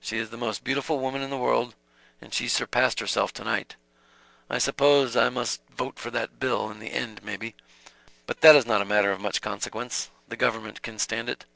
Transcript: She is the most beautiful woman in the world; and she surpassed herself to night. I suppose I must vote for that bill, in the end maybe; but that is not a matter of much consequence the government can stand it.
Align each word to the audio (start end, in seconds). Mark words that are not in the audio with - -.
She 0.00 0.18
is 0.18 0.30
the 0.30 0.36
most 0.36 0.62
beautiful 0.62 1.00
woman 1.00 1.22
in 1.22 1.30
the 1.30 1.36
world; 1.36 1.74
and 2.20 2.32
she 2.32 2.46
surpassed 2.46 3.00
herself 3.00 3.32
to 3.32 3.42
night. 3.42 3.74
I 4.48 4.58
suppose 4.58 5.16
I 5.16 5.28
must 5.28 5.60
vote 5.70 5.98
for 5.98 6.08
that 6.12 6.38
bill, 6.38 6.70
in 6.70 6.78
the 6.78 6.92
end 6.92 7.20
maybe; 7.24 7.56
but 8.28 8.42
that 8.42 8.54
is 8.54 8.64
not 8.64 8.80
a 8.80 8.84
matter 8.84 9.10
of 9.10 9.18
much 9.20 9.40
consequence 9.42 10.08
the 10.28 10.36
government 10.36 10.82
can 10.82 11.00
stand 11.00 11.28
it. 11.28 11.46